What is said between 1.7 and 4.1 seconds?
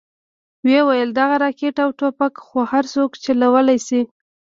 او ټوپکې خو هرسوک چلوې شي.